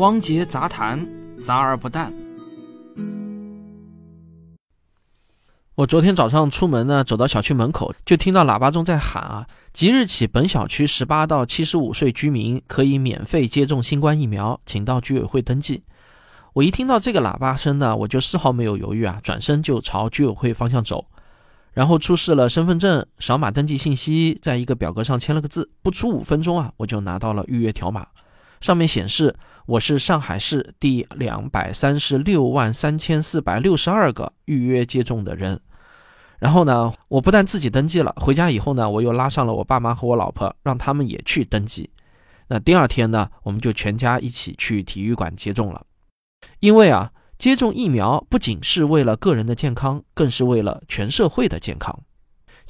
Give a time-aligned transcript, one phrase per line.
[0.00, 1.06] 汪杰杂谈，
[1.44, 2.10] 杂而不淡。
[5.74, 15.82] 我昨天早上出门呢，走到小区门口，就听到喇叭中在喊啊：即日起，本小区十八到七十五岁居民可以免费接种新冠疫苗，请到居委会登记。
[16.54, 21.04] 我一听到这个喇叭声呢，我就丝毫没有犹豫啊，转身就朝居委会方向走。
[21.74, 28.06] 然后出示了身份证，扫码登记信息，在一个表格上签了个字，不出五分钟啊，我就拿到了预约条码，
[28.60, 29.34] 上面显示
[29.66, 35.60] 我是上海市第两百三十六万三千四百六十二个预约接种的人。
[36.38, 41.90] 然后呢，我不但自己登记了，回家以后呢，我又拉上了我爸妈和我老婆，让他们也去登记。
[42.48, 45.84] 那第二天呢，我们就全家一起去体育馆接种了，
[46.60, 47.12] 因为啊。
[47.40, 51.98] 接种疫苗不仅是为了个人的健康，更是为了全社会的健康。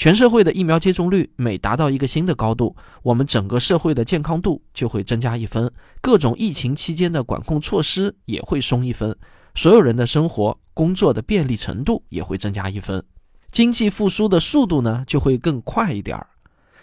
[0.01, 9.15] 全社会的疫苗接种率每达到一个新的高度，我们整个社会的健康度就会增加一分，各种疫情期间的管控措施也会松一分，
[9.55, 13.05] 所有人的生活工作的便利程度也会增加一分，
[13.51, 16.27] 经济复苏的速度呢就会更快一点儿。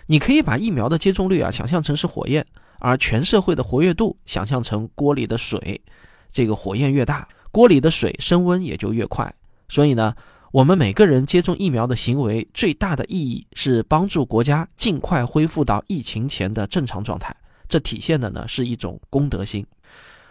[0.06, 2.46] 你可以把疫苗的接种率啊想象成是火焰，
[2.78, 5.82] 而全社会的活跃度想象成锅里的水，
[6.30, 7.28] 这个火焰越大。
[7.50, 9.34] 锅里的水升温也就越快，
[9.70, 10.14] 所以呢，
[10.52, 17.36] 我们每个人接种疫苗的行为最大的意义是帮助国家尽快恢复到疫情前的正常状态。
[17.68, 19.66] 这体现的呢是一种公德心。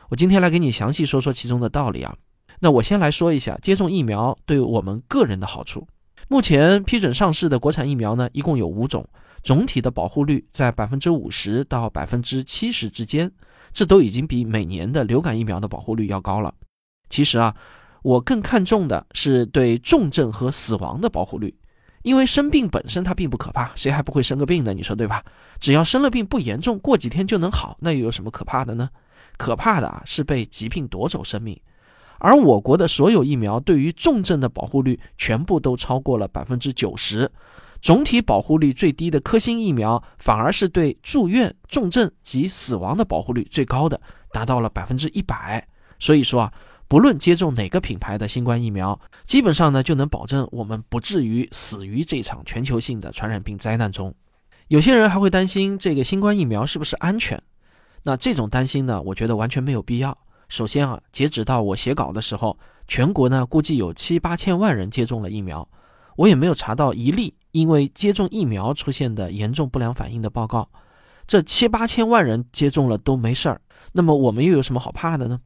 [0.09, 2.17] 我今天来给你详细说说其中的道理啊。
[2.61, 5.87] 那我先来说一下接种疫苗对我们个人的好处。
[6.29, 9.07] 目前批准上市的国产疫苗呢，一共有五种，
[9.43, 13.31] 总体的保护率在百分之五十到百分之七十之间，
[13.71, 16.55] 这都已经比每年的流感疫苗的保护率要高了。
[17.11, 17.55] 其实啊，
[18.07, 21.53] 我更看重的是对重症和死亡的保护率，
[22.03, 24.73] 因为生病本身它并不可怕，谁还不会生个病呢？
[24.73, 25.25] 你说对吧？
[25.59, 28.89] 只要生了病不严重，过几天就能好，那又有什么可怕的呢？
[29.37, 31.61] 可怕的啊是被疾病夺走生命。
[32.21, 37.29] 而我国的所有疫苗对于重症的保护率全部都超过了百分之九十，
[37.83, 44.01] 总体保护率最低的科兴疫苗反而是对住院、重症及死亡的保护率最高的，
[44.31, 45.67] 达到了百分之一百。
[45.99, 46.53] 所以说啊。
[46.89, 54.15] 不论接种哪个品牌的新冠疫苗，基本上呢就能保证我们不至于死于这场全球性的传染病灾难中。
[54.69, 57.43] 有些人还会担心这个新冠疫苗是不是安全？
[58.05, 60.17] 那这种担心呢，我觉得完全没有必要。
[60.49, 65.69] 首先啊，截止到我写稿的时候，全国呢估计有七八千万人接种了疫苗，
[66.15, 70.69] 我也没有查到一例因为接种疫苗出现的严重不良反应的报告。
[71.27, 73.61] 这七八千万人接种了都没事儿，
[73.93, 75.41] 那么我们又有什么好怕的呢？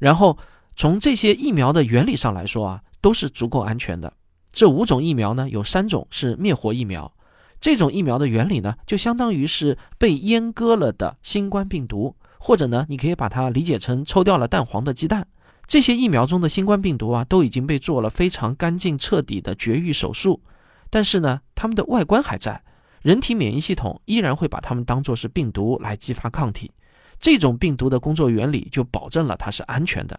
[0.00, 0.36] 然后。
[0.74, 4.12] 从这些疫苗的原理上来说啊，都是足够安全的。
[4.50, 7.12] 这五种疫苗呢，有三种是灭活疫苗。
[7.60, 15.28] 这种疫苗的原理呢，就相当于是被阉割了的新冠病毒，或者呢，你可以把它理解成抽掉了蛋黄的鸡蛋。
[15.68, 20.42] 这些疫苗中的新冠病毒啊，都已经被做了非常干净彻底的绝育手术，
[20.90, 22.62] 但是呢，它们的外观还在，
[23.00, 26.72] 人体免疫系统依然会把它们当作是病毒来激发抗体。
[27.20, 30.18] 这种病毒的工作原理就保证了它是安全的。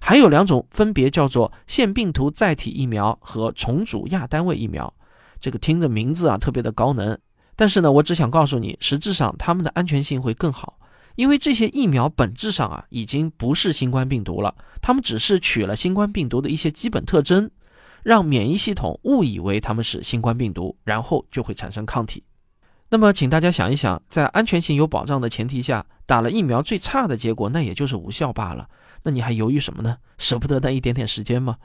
[0.00, 4.92] 还有两种，分别叫做腺病毒载体疫苗和重组亚单位疫苗。
[5.40, 7.18] 这个听着名字啊特别的高能，
[7.56, 10.78] 但是呢，我只想告诉你，实质上它们的安全性会更好，
[11.16, 17.50] 因为这些疫苗本质上啊已经不是新冠病毒了，它们只是取了新冠病毒的一些基本特征，
[18.02, 22.22] 让免疫系统误以为它们是新冠病毒，然后就会产生抗体。
[22.94, 28.68] 那么，请大家想一想，在安全性有保障的前提下，打了疫苗最差的结果，那也就是无效罢了。
[29.02, 29.96] 那你还犹豫什么呢？
[30.16, 31.56] 舍不得那一点点时间吗？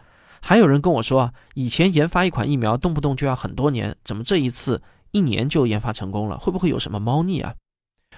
[0.42, 4.82] 还有人跟我说啊，以前研发一款疫苗动不动就要很多年，怎么这一次
[5.12, 6.36] 一年就研发成功了？
[6.40, 7.54] 会不会有什么猫腻啊？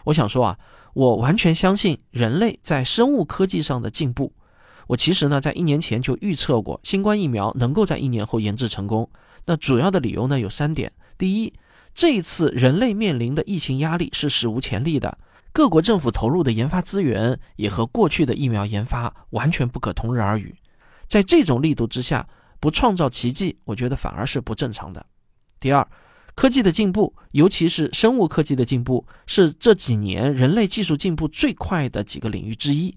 [0.05, 0.57] 我想说啊，
[0.93, 4.31] 我完全相信人类在生物科技上的进步。
[4.87, 9.09] 我其实呢，在一年前就预测过新冠疫苗能够在一年后研制成功。
[9.47, 11.53] 那主要的理由呢有三点：第一，
[11.93, 15.17] 这一次人类面临的疫情压力是史无前例的。
[15.53, 20.55] 各国政府投入的研发资源也和过去的疫苗研发完全不可同日而语，
[21.07, 22.25] 在这种力度之下，
[22.61, 25.05] 不创造奇迹，我觉得反而是不正常的。
[25.59, 25.85] 第二，
[26.35, 32.95] 科技的进步，尤其是生物科技的进步，是这几年人类技术进步最快的几个领域之一。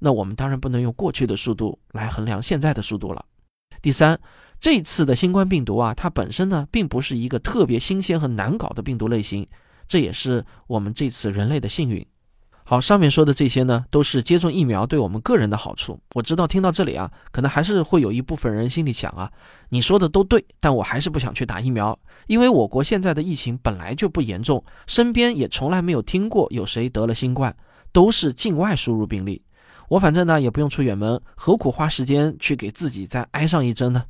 [0.00, 3.24] 那我们当然不能用过去的速度来衡量现在的速度了。
[3.82, 4.18] 第三，
[4.60, 9.44] 这次的新冠病毒啊，它本身呢，并不是一个特别新鲜和难搞的病毒类型。
[9.88, 12.06] 这也是我们这次人类的幸运。
[12.64, 16.00] 好，上面说的这些呢，都是接种疫苗对我们个人的好处。
[16.14, 19.30] 我知道听到这里啊，可能还是会有一部分人心里想啊，
[19.70, 21.98] 你说的都对，但我还是不想去打疫苗，
[22.28, 27.54] 因为我国现在的疫情本来就不严重，身边也从来没有听过有谁得了新冠，
[27.90, 29.44] 都是境外输入病例。
[29.92, 34.02] 我反正呢也不用出远门，何苦花时间去给自己再挨上一针呢？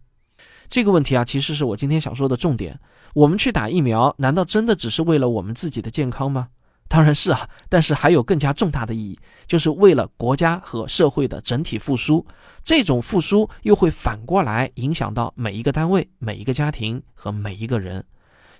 [0.68, 2.78] 这个问题啊，其实是我今天想说的重点。
[3.14, 6.50] 我们去打疫苗，难道真的只是为了我们自己的健康吗？
[6.86, 9.18] 当然是啊，但是还有更加重大的意义，
[9.48, 12.24] 就是为了国家和社会的整体复苏。
[12.62, 18.04] 这种复苏又会反过来影响到每一个单位、每一个家庭和每一个人。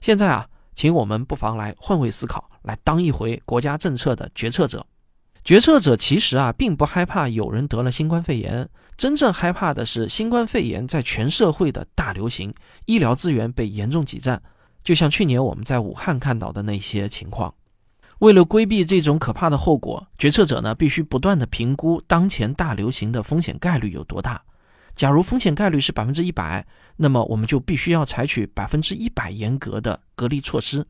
[0.01, 4.85] 现在啊，请我们不妨来换位思考，来当一回国家政策的决策者。
[5.44, 12.55] 决策者其实啊，并不害怕有人得了新冠肺炎，真正害怕的是新冠肺炎在全社会的大流行，
[12.87, 14.41] 医疗资源被严重挤占。
[14.85, 17.53] 就像去年我们在武汉看到的那些情况。
[18.21, 24.41] 为了规避这种可怕的后果，决策者呢必须不断的评估当前大流行的风险概率有多大。
[24.95, 26.65] 假如风险概率是百分之一百，
[26.97, 30.87] 那么我们就必须要采取百分之一百严格的隔离措施，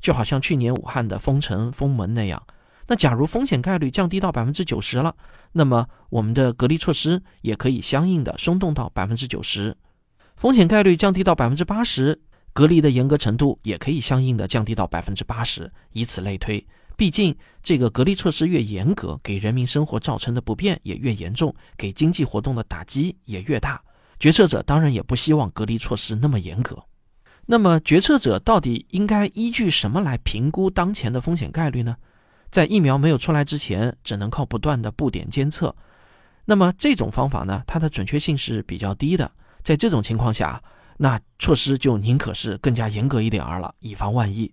[0.00, 2.42] 就好像去年武汉的封城封门那样。
[2.86, 5.14] 那假如风险概率降低到百分之九十了，
[5.52, 9.76] 那么我们的隔离措施也可以相应的松动到百分之九十。
[10.36, 12.20] 风险概率降低到百分之八十。
[12.54, 16.62] 隔离的严格程度也可以相应的降低到百分之八十，以此类推。
[16.98, 23.82] 毕竟这个隔离措施越严格，给人民生活造成的不便也越严重，给经济活动的打击也越大。
[24.20, 26.78] 决策者当然也不希望隔离措施那么严格。
[27.46, 31.96] 那么，决策者到底应该依据什么来评估当前的风险概率呢？
[32.52, 35.74] 在疫苗没有出来之前，只能靠不断的布点监测。
[36.44, 39.32] 那么这种方法呢，它的准确性是比较低的。
[39.62, 40.62] 在这种情况下，
[40.98, 44.52] 那措施就宁可是更加严格一点儿了，以防万一。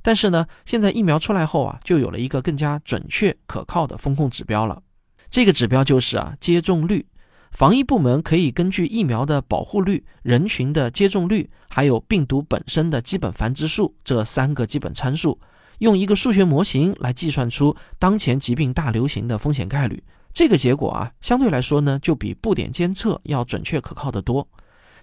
[0.00, 4.80] 但是呢，现在疫苗出来后啊，就有了一个更加准确可靠的风控指标了。
[5.28, 7.04] 这个指标就是啊接种率。
[7.50, 15.36] 防疫部门可以根据疫苗的保护率、人群的接种率，还有病毒本身的基本繁殖数这三个基本参数，
[15.80, 20.02] 用一个数学模型来计算出当前疾病大流行的风险概率。
[20.32, 24.46] 这个结果啊，相对来说呢，就比布点监测要准确可靠得多。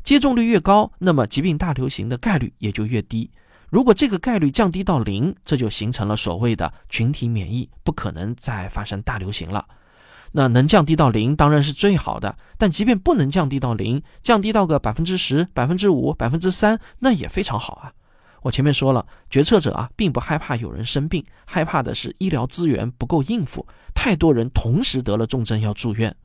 [0.03, 3.29] 接种率越高，那么疾病大流行的概率也就越低。
[3.69, 9.65] 如果这个概率降低到零，这就形成了所谓的群体免疫，不可能再发生大流行了。
[10.31, 17.91] 那能降低到零当然是最好的，但即便不能降低到零，降低到个百分之十、百分之五、百分之三，那也非常好啊。
[18.41, 26.15] 我前面说了，决策者啊并不害怕有人生病，害怕的是医疗资源不够应付，太多人同时得了重症要住院。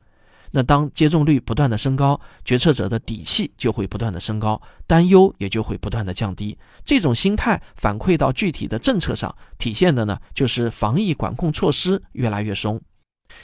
[0.55, 6.55] 那当接种率不断的升高，决策者的底气就会不断的升高，担忧也就会不断的降低。
[6.85, 12.79] 这种心态反馈到具体的政策上，体现的呢就是防疫管控措施越来越松。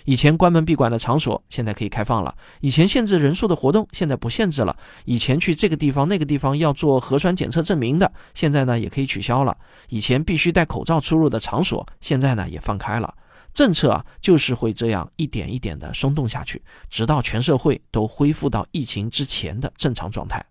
[0.05, 4.75] 以前关门闭馆的场所，现在可以开放了；以前限制人数的活动，现在不限制了；
[5.05, 9.55] 以前去这个地方那个地方要做核酸检测证明的，现在呢也可以取消了；
[9.89, 13.13] 以前必须戴口罩出入的场所，现在呢也放开了。
[13.51, 20.43] 政策啊，就是会这样一点一点的松动下去，直到全社会都恢复到疫情之前的正常状态。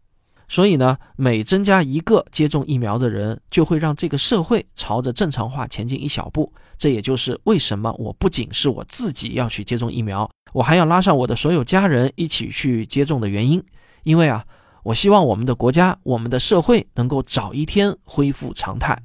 [0.48, 6.50] 所以呢，每增加一个接种疫苗的人，就会让这个社会朝着正常化前进一小步。
[6.78, 13.62] 这也就是为什么我不仅是我自己要去接种疫苗，我还要拉上我的所有家人一起去接种的原因。
[14.04, 14.44] 因为啊，
[14.84, 18.98] 我希望我们的国家、我们的社会能够早一天恢复常态。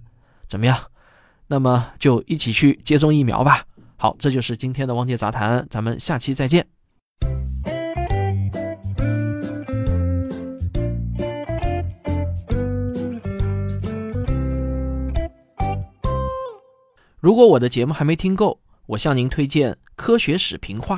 [0.48, 0.78] 怎么样？
[1.48, 3.66] 那么就一起去接种疫苗吧。
[3.98, 6.66] 好，这就是今天的汪杰杂谈，咱们下期再见。
[17.23, 20.97] 如果我的节目还没听够，我向您推荐《科学史评话》。